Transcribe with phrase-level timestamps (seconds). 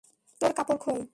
[0.41, 1.01] তোর কাপড় খোল!